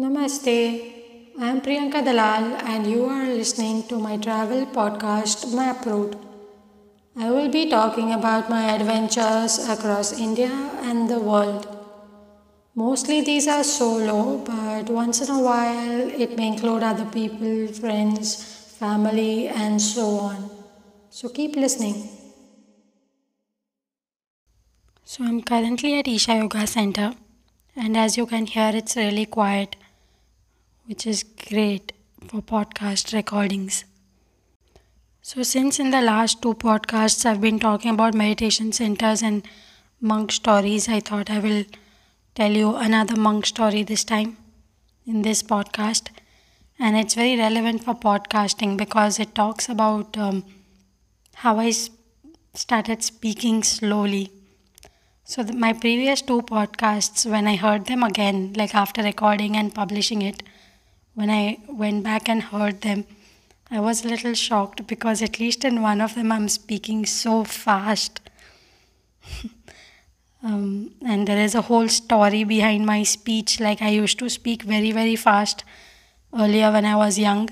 Namaste. 0.00 0.92
I 1.40 1.48
am 1.50 1.60
Priyanka 1.60 2.04
Dalal 2.04 2.44
and 2.72 2.86
you 2.86 3.06
are 3.06 3.24
listening 3.26 3.82
to 3.88 3.98
my 3.98 4.16
travel 4.16 4.64
podcast 4.66 5.52
Map 5.52 5.84
Route. 5.84 6.14
I 7.16 7.32
will 7.32 7.48
be 7.50 7.68
talking 7.68 8.12
about 8.12 8.48
my 8.48 8.60
adventures 8.74 9.58
across 9.68 10.12
India 10.12 10.52
and 10.82 11.10
the 11.10 11.18
world. 11.18 11.66
Mostly 12.76 13.22
these 13.22 13.48
are 13.48 13.64
solo, 13.64 14.38
but 14.44 14.88
once 14.88 15.20
in 15.20 15.34
a 15.34 15.42
while 15.42 16.08
it 16.26 16.36
may 16.36 16.46
include 16.46 16.84
other 16.84 17.06
people, 17.06 17.66
friends, 17.66 18.36
family, 18.78 19.48
and 19.48 19.82
so 19.82 20.06
on. 20.30 20.48
So 21.10 21.28
keep 21.28 21.56
listening. 21.56 22.08
So 25.02 25.24
I'm 25.24 25.42
currently 25.42 25.98
at 25.98 26.06
Isha 26.06 26.36
Yoga 26.36 26.68
Center, 26.68 27.14
and 27.74 27.96
as 27.96 28.16
you 28.16 28.26
can 28.26 28.46
hear, 28.46 28.70
it's 28.72 28.94
really 28.94 29.26
quiet 29.26 29.74
which 30.88 31.06
is 31.06 31.22
great 31.22 31.92
for 32.28 32.40
podcast 32.40 33.12
recordings. 33.12 33.84
So, 35.20 35.42
since 35.42 35.78
in 35.78 35.90
the 35.90 36.00
last 36.00 36.40
two 36.40 36.54
podcasts 36.54 37.26
I've 37.26 37.42
been 37.42 37.58
talking 37.58 37.90
about 37.90 38.14
meditation 38.14 38.72
centers 38.72 39.22
and 39.22 39.46
monk 40.00 40.32
stories, 40.32 40.88
I 40.88 41.00
thought 41.00 41.30
I 41.30 41.40
will 41.40 41.64
tell 42.34 42.50
you 42.52 42.74
another 42.76 43.16
monk 43.16 43.44
story 43.44 43.82
this 43.82 44.02
time 44.02 44.38
in 45.06 45.20
this 45.20 45.42
podcast. 45.42 46.08
And 46.78 46.96
it's 46.96 47.14
very 47.14 47.36
relevant 47.36 47.84
for 47.84 47.94
podcasting 47.94 48.78
because 48.78 49.18
it 49.18 49.34
talks 49.34 49.68
about 49.68 50.16
um, 50.16 50.44
how 51.34 51.58
I 51.58 51.72
started 52.54 53.02
speaking 53.02 53.62
slowly. 53.62 54.30
So, 55.24 55.42
the, 55.42 55.52
my 55.52 55.74
previous 55.74 56.22
two 56.22 56.40
podcasts, 56.40 57.30
when 57.30 57.46
I 57.46 57.56
heard 57.56 57.84
them 57.84 58.02
again, 58.02 58.54
like 58.56 58.74
after 58.74 59.02
recording 59.02 59.54
and 59.54 59.74
publishing 59.74 60.22
it, 60.22 60.42
when 61.18 61.30
I 61.30 61.58
went 61.66 62.04
back 62.04 62.28
and 62.28 62.40
heard 62.40 62.82
them, 62.82 63.04
I 63.72 63.80
was 63.80 64.04
a 64.04 64.08
little 64.08 64.34
shocked 64.34 64.86
because 64.86 65.20
at 65.20 65.40
least 65.40 65.64
in 65.64 65.82
one 65.82 66.00
of 66.00 66.14
them 66.14 66.30
I'm 66.30 66.48
speaking 66.48 67.06
so 67.06 67.42
fast. 67.42 68.20
um, 70.44 70.92
and 71.04 71.26
there 71.26 71.40
is 71.40 71.56
a 71.56 71.62
whole 71.62 71.88
story 71.88 72.44
behind 72.44 72.86
my 72.86 73.02
speech. 73.02 73.58
Like 73.58 73.82
I 73.82 73.88
used 73.88 74.20
to 74.20 74.28
speak 74.28 74.62
very, 74.62 74.92
very 74.92 75.16
fast 75.16 75.64
earlier 76.32 76.70
when 76.70 76.84
I 76.84 76.94
was 76.94 77.18
young, 77.18 77.50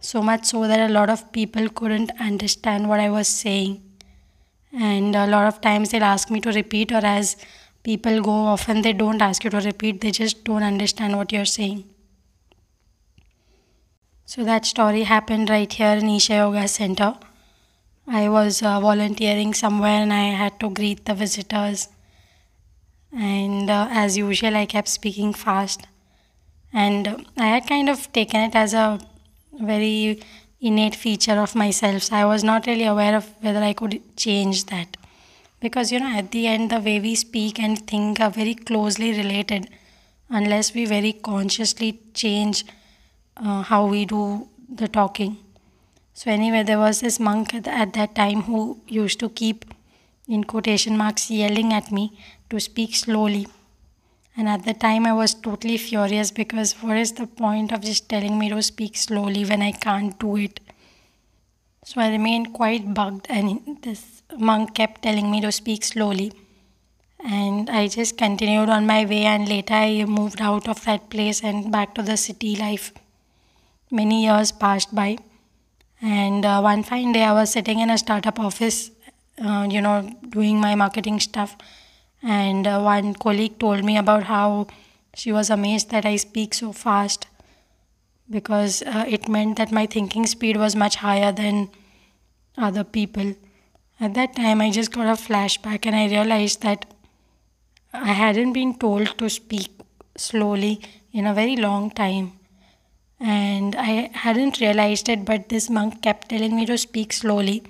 so 0.00 0.22
much 0.22 0.44
so 0.44 0.68
that 0.68 0.88
a 0.88 0.92
lot 0.92 1.10
of 1.10 1.32
people 1.32 1.68
couldn't 1.68 2.12
understand 2.20 2.88
what 2.88 3.00
I 3.00 3.10
was 3.10 3.26
saying. 3.26 3.82
And 4.72 5.16
a 5.16 5.26
lot 5.26 5.48
of 5.48 5.60
times 5.60 5.90
they'll 5.90 6.04
ask 6.04 6.30
me 6.30 6.40
to 6.42 6.52
repeat, 6.52 6.92
or 6.92 7.04
as 7.04 7.36
people 7.82 8.22
go, 8.22 8.30
often 8.30 8.82
they 8.82 8.92
don't 8.92 9.20
ask 9.20 9.42
you 9.42 9.50
to 9.50 9.58
repeat, 9.58 10.00
they 10.00 10.12
just 10.12 10.44
don't 10.44 10.62
understand 10.62 11.16
what 11.16 11.32
you're 11.32 11.56
saying. 11.60 11.82
So 14.30 14.44
that 14.44 14.64
story 14.64 15.02
happened 15.02 15.50
right 15.50 15.72
here 15.72 15.94
in 16.00 16.08
Isha 16.08 16.34
Yoga 16.34 16.68
Center. 16.68 17.14
I 18.06 18.28
was 18.28 18.62
uh, 18.62 18.78
volunteering 18.78 19.54
somewhere 19.54 20.02
and 20.02 20.12
I 20.12 20.26
had 20.42 20.60
to 20.60 20.70
greet 20.70 21.04
the 21.04 21.14
visitors. 21.14 21.88
And 23.12 23.68
uh, 23.68 23.88
as 23.90 24.16
usual, 24.16 24.54
I 24.54 24.66
kept 24.66 24.86
speaking 24.86 25.34
fast. 25.34 25.88
And 26.72 27.26
I 27.36 27.46
had 27.46 27.66
kind 27.66 27.88
of 27.88 28.12
taken 28.12 28.42
it 28.42 28.54
as 28.54 28.72
a 28.72 29.00
very 29.60 30.22
innate 30.60 30.94
feature 30.94 31.40
of 31.40 31.56
myself. 31.56 32.04
So 32.04 32.14
I 32.14 32.24
was 32.24 32.44
not 32.44 32.68
really 32.68 32.84
aware 32.84 33.16
of 33.16 33.28
whether 33.40 33.64
I 33.64 33.72
could 33.72 34.00
change 34.16 34.66
that. 34.66 34.96
Because, 35.58 35.90
you 35.90 35.98
know, 35.98 36.16
at 36.16 36.30
the 36.30 36.46
end, 36.46 36.70
the 36.70 36.78
way 36.78 37.00
we 37.00 37.16
speak 37.16 37.58
and 37.58 37.84
think 37.84 38.20
are 38.20 38.30
very 38.30 38.54
closely 38.54 39.10
related 39.10 39.68
unless 40.28 40.72
we 40.72 40.84
very 40.84 41.14
consciously 41.14 41.98
change 42.14 42.64
uh, 43.36 43.62
how 43.62 43.86
we 43.86 44.04
do 44.04 44.48
the 44.68 44.88
talking. 44.88 45.36
So, 46.14 46.30
anyway, 46.30 46.62
there 46.62 46.78
was 46.78 47.00
this 47.00 47.18
monk 47.18 47.54
at, 47.54 47.66
at 47.66 47.94
that 47.94 48.14
time 48.14 48.42
who 48.42 48.80
used 48.86 49.20
to 49.20 49.28
keep, 49.28 49.64
in 50.28 50.44
quotation 50.44 50.96
marks, 50.96 51.30
yelling 51.30 51.72
at 51.72 51.90
me 51.90 52.18
to 52.50 52.60
speak 52.60 52.94
slowly. 52.94 53.48
And 54.36 54.48
at 54.48 54.64
the 54.64 54.74
time, 54.74 55.06
I 55.06 55.12
was 55.12 55.34
totally 55.34 55.76
furious 55.76 56.30
because 56.30 56.74
what 56.82 56.96
is 56.96 57.12
the 57.12 57.26
point 57.26 57.72
of 57.72 57.80
just 57.80 58.08
telling 58.08 58.38
me 58.38 58.48
to 58.50 58.62
speak 58.62 58.96
slowly 58.96 59.44
when 59.44 59.62
I 59.62 59.72
can't 59.72 60.18
do 60.18 60.36
it? 60.36 60.60
So 61.84 62.00
I 62.00 62.10
remained 62.10 62.52
quite 62.52 62.92
bugged, 62.92 63.26
and 63.28 63.78
this 63.82 64.22
monk 64.36 64.74
kept 64.74 65.02
telling 65.02 65.30
me 65.30 65.40
to 65.40 65.50
speak 65.50 65.84
slowly. 65.84 66.32
And 67.24 67.68
I 67.68 67.88
just 67.88 68.16
continued 68.18 68.68
on 68.68 68.86
my 68.86 69.04
way, 69.04 69.24
and 69.24 69.48
later 69.48 69.74
I 69.74 70.04
moved 70.04 70.40
out 70.40 70.68
of 70.68 70.84
that 70.84 71.10
place 71.10 71.42
and 71.42 71.72
back 71.72 71.94
to 71.94 72.02
the 72.02 72.16
city 72.16 72.56
life 72.56 72.92
many 73.90 74.24
years 74.24 74.52
passed 74.52 74.94
by. 74.94 75.18
And 76.02 76.44
uh, 76.44 76.60
one 76.60 76.82
fine 76.82 77.12
day 77.12 77.24
i 77.24 77.32
was 77.32 77.50
sitting 77.50 77.78
in 77.80 77.90
a 77.90 77.98
startup 77.98 78.40
office 78.40 78.90
uh, 79.44 79.66
you 79.70 79.80
know 79.80 80.10
doing 80.28 80.60
my 80.60 80.74
marketing 80.74 81.20
stuff. 81.20 81.56
And 82.22 82.66
uh, 82.66 82.80
one 82.80 83.14
colleague 83.14 83.58
told 83.58 83.84
me 83.84 83.96
about 83.96 84.24
how 84.24 84.66
she 85.14 85.32
was 85.32 85.50
amazed 85.50 85.90
that 85.90 86.06
i 86.06 86.16
speak 86.16 86.54
so 86.54 86.72
fast 86.72 87.26
because 88.30 88.82
uh, 88.82 89.04
it 89.08 89.28
meant 89.28 89.56
that 89.56 89.72
my 89.72 89.86
thinking 89.86 90.26
speed 90.26 90.56
was 90.56 90.76
much 90.76 90.96
higher 90.96 91.32
than 91.32 91.68
other 92.56 92.84
people. 92.84 93.34
At 94.00 94.14
that 94.14 94.36
time 94.36 94.60
i 94.60 94.70
just 94.70 94.92
got 94.92 95.06
a 95.06 95.20
flashback 95.22 95.86
and 95.86 95.96
i 95.96 96.06
realized 96.06 96.62
that 96.62 96.86
i 97.92 98.12
hadn't 98.12 98.52
been 98.52 98.74
told 98.78 99.18
to 99.18 99.28
speak 99.28 99.70
slowly 100.16 100.80
in 101.12 101.26
a 101.26 101.34
very 101.34 101.56
long 101.56 101.90
time 101.90 102.32
and 103.20 103.76
I 103.76 104.10
hadn't 104.14 104.60
realized 104.60 105.08
it, 105.08 105.24
but 105.24 105.48
this 105.48 105.68
monk 105.70 106.02
kept 106.02 106.30
telling 106.30 106.56
me 106.56 106.66
to 106.66 106.78
speak 106.78 107.12
slowly, 107.12 107.62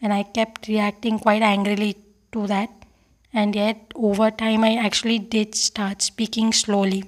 and 0.00 0.12
I 0.12 0.22
kept 0.22 0.66
reacting 0.68 1.18
quite 1.18 1.42
angrily 1.42 1.96
to 2.32 2.46
that. 2.46 2.70
And 3.32 3.54
yet, 3.54 3.92
over 3.94 4.30
time, 4.30 4.64
I 4.64 4.76
actually 4.76 5.18
did 5.18 5.54
start 5.54 6.02
speaking 6.02 6.52
slowly, 6.52 7.04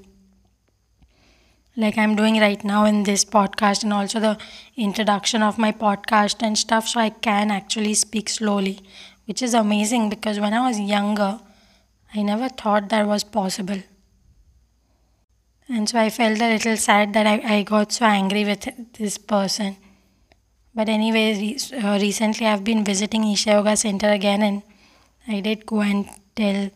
like 1.77 1.99
I'm 1.99 2.17
doing 2.17 2.41
right 2.41 2.63
now 2.65 2.85
in 2.85 3.03
this 3.05 3.25
podcast, 3.25 3.83
and 3.85 3.93
also 3.93 4.21
the 4.21 4.39
introduction 4.77 5.43
of 5.43 5.59
my 5.59 5.73
podcast 5.73 6.43
and 6.43 6.59
stuff, 6.59 6.89
so 6.89 7.01
I 7.01 7.11
can 7.11 7.51
actually 7.51 7.95
speak 7.95 8.29
slowly, 8.29 8.81
which 9.27 9.43
is 9.43 9.55
amazing 9.55 10.09
because 10.09 10.41
when 10.41 10.55
I 10.55 10.69
was 10.69 10.81
younger, 10.81 11.41
I 12.15 12.23
never 12.23 12.49
thought 12.49 12.89
that 12.89 13.07
was 13.07 13.25
possible. 13.25 13.83
And 15.69 15.89
so 15.89 15.99
I 15.99 16.11
felt 16.11 16.41
a 16.41 16.53
little 16.53 16.77
sad 16.77 17.13
that 17.15 17.27
I, 17.27 17.57
I 17.57 17.63
got 17.63 17.93
so 17.93 18.07
angry 18.07 18.45
with 18.45 18.69
this 18.99 19.19
person. 19.19 19.77
But 20.75 20.89
anyway, 20.89 21.35
re- 21.35 21.79
uh, 21.79 21.99
recently 21.99 22.47
I've 22.47 22.63
been 22.63 22.85
visiting 22.85 23.25
Isha 23.25 23.51
Yoga 23.51 23.77
Center 23.77 24.11
again 24.11 24.43
and 24.43 24.63
I 25.27 25.41
did 25.41 25.67
go 25.67 25.81
and 25.81 26.09
tell 26.37 26.71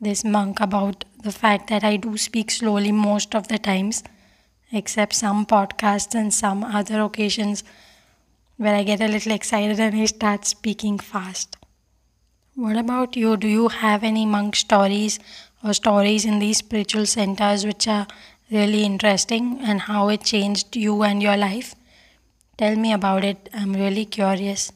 this 0.00 0.24
monk 0.24 0.60
about 0.60 1.04
the 1.24 1.32
fact 1.32 1.68
that 1.68 1.82
I 1.82 1.96
do 1.96 2.16
speak 2.16 2.50
slowly 2.50 2.92
most 2.92 3.34
of 3.34 3.48
the 3.48 3.58
times, 3.58 4.04
except 4.72 5.14
some 5.14 5.44
podcasts 5.44 6.14
and 6.14 6.32
some 6.32 6.62
other 6.62 7.00
occasions 7.00 7.64
where 8.56 8.74
I 8.74 8.84
get 8.84 9.00
a 9.00 9.08
little 9.08 9.32
excited 9.32 9.80
and 9.80 9.96
I 9.96 10.04
start 10.04 10.44
speaking 10.44 10.98
fast. 10.98 11.56
What 12.54 12.76
about 12.76 13.16
you? 13.16 13.36
Do 13.36 13.48
you 13.48 13.68
have 13.68 14.04
any 14.04 14.26
monk 14.26 14.56
stories 14.56 15.18
or 15.62 15.72
stories 15.72 16.24
in 16.24 16.38
these 16.38 16.58
spiritual 16.58 17.06
centers 17.06 17.66
which 17.66 17.86
are 17.88 18.06
really 18.50 18.84
interesting 18.84 19.58
and 19.62 19.82
how 19.82 20.08
it 20.08 20.24
changed 20.24 20.76
you 20.76 21.02
and 21.02 21.22
your 21.22 21.36
life. 21.36 21.74
Tell 22.56 22.76
me 22.76 22.92
about 22.92 23.24
it. 23.24 23.48
I'm 23.52 23.72
really 23.72 24.04
curious. 24.04 24.72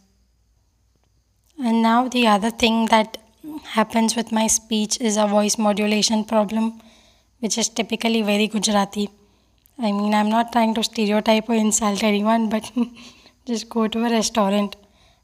And 1.63 1.83
now, 1.83 2.09
the 2.09 2.27
other 2.27 2.51
thing 2.51 2.87
that 2.87 3.19
happens 3.65 4.17
with 4.17 4.33
my 4.33 4.47
speech 4.47 5.01
is 5.01 5.17
a 5.17 5.27
voice 5.27 5.59
modulation 5.59 6.25
problem, 6.25 6.81
which 7.41 7.59
is 7.59 7.69
typically 7.69 8.23
very 8.23 8.49
Gujarati. 8.49 9.09
I 9.79 9.93
mean, 9.93 10.15
I'm 10.15 10.29
not 10.29 10.53
trying 10.53 10.75
to 10.75 10.83
stereotype 10.83 11.49
or 11.49 11.55
insult 11.55 12.03
anyone, 12.03 12.49
but 12.49 12.71
just 13.47 13.69
go 13.69 13.89
to 13.89 14.05
a 14.05 14.11
restaurant 14.11 14.77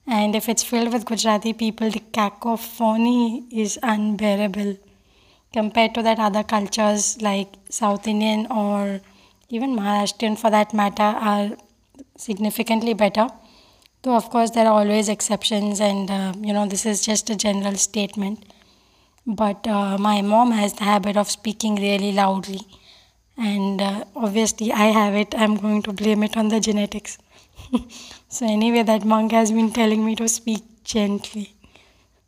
and 0.08 0.34
if 0.34 0.49
it's 0.49 0.62
filled 0.62 0.93
with 0.93 1.04
Gujarati 1.04 1.52
people, 1.52 1.90
the 1.90 2.00
cacophony 2.00 3.46
is 3.52 3.78
unbearable 3.82 4.78
compared 5.52 5.94
to 5.94 6.02
that 6.02 6.18
other 6.18 6.42
cultures 6.42 7.20
like 7.22 7.48
South 7.70 8.06
Indian 8.06 8.46
or 8.50 9.00
even 9.48 9.74
Maharashtrian 9.76 10.38
for 10.38 10.50
that 10.50 10.74
matter 10.74 11.02
are 11.02 11.50
significantly 12.16 12.94
better. 12.94 13.28
Though 14.02 14.14
of 14.14 14.30
course 14.30 14.50
there 14.50 14.66
are 14.66 14.80
always 14.80 15.08
exceptions, 15.08 15.80
and 15.80 16.10
uh, 16.10 16.32
you 16.40 16.52
know 16.52 16.66
this 16.66 16.86
is 16.86 17.04
just 17.04 17.30
a 17.30 17.36
general 17.36 17.74
statement. 17.74 18.44
But 19.26 19.66
uh, 19.66 19.98
my 19.98 20.22
mom 20.22 20.52
has 20.52 20.74
the 20.74 20.84
habit 20.84 21.16
of 21.16 21.30
speaking 21.30 21.76
really 21.76 22.12
loudly, 22.12 22.60
and 23.36 23.80
uh, 23.82 24.04
obviously 24.14 24.72
I 24.72 24.86
have 24.86 25.14
it. 25.14 25.34
I'm 25.36 25.56
going 25.56 25.82
to 25.82 25.92
blame 25.92 26.22
it 26.22 26.36
on 26.36 26.48
the 26.48 26.60
genetics. 26.60 27.18
so 28.28 28.46
anyway, 28.46 28.82
that 28.84 29.04
monk 29.04 29.32
has 29.32 29.50
been 29.50 29.72
telling 29.72 30.04
me 30.04 30.14
to 30.16 30.28
speak 30.28 30.62
gently. 30.84 31.52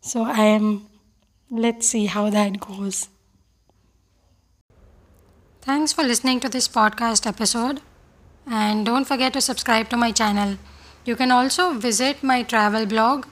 So 0.01 0.25
I 0.25 0.45
am 0.45 0.90
let's 1.51 1.89
see 1.89 2.07
how 2.07 2.31
that 2.31 2.61
goes. 2.61 3.09
Thanks 5.61 5.93
for 5.93 6.05
listening 6.05 6.41
to 6.41 6.49
this 6.49 6.67
podcast 6.69 7.27
episode. 7.27 7.83
And 8.47 8.87
don't 8.87 9.05
forget 9.05 9.35
to 9.35 9.41
subscribe 9.41 9.89
to 9.91 9.97
my 9.97 10.13
channel. 10.13 10.57
You 11.05 11.17
can 11.17 11.33
also 11.33 11.73
visit 11.73 12.23
my 12.23 12.43
travel 12.43 12.87
blog, 12.87 13.27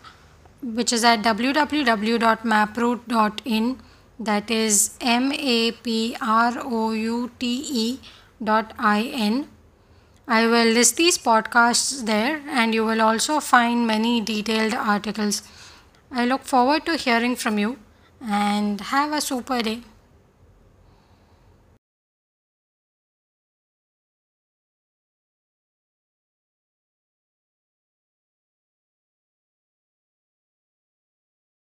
which 0.63 0.93
is 0.93 1.05
at 1.05 1.23
www.maproute.in. 1.23 3.81
That 4.21 4.51
is 4.51 4.97
M 5.01 5.33
A 5.33 5.71
P 5.73 6.17
R 6.21 6.53
O 6.65 6.91
U 6.91 7.31
T 7.39 7.65
E 7.71 8.01
dot 8.43 8.75
I 8.79 9.03
N. 9.03 9.49
I 10.27 10.47
will 10.47 10.67
list 10.67 10.97
these 10.97 11.17
podcasts 11.17 12.05
there, 12.05 12.43
and 12.49 12.75
you 12.75 12.85
will 12.85 13.01
also 13.01 13.39
find 13.41 13.87
many 13.87 14.21
detailed 14.21 14.75
articles. 14.75 15.43
I 16.11 16.27
look 16.27 16.43
forward 16.43 16.85
to 16.87 16.97
hearing 16.97 17.37
from 17.37 17.59
you 17.59 17.79
and 18.21 18.81
have 18.81 19.13
a 19.13 19.21
super 19.21 19.63
day. 19.63 19.83